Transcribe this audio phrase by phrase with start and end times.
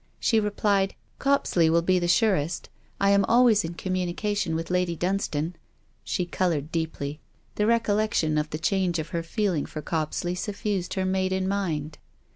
[0.19, 2.69] She replied: 'Copsley will be the surest.
[2.99, 5.53] I am always in communication with Lady Dunstane.'
[6.03, 7.19] She coloured deeply.
[7.53, 11.99] The recollection of the change of her feeling for Copsley suffused her maiden mind.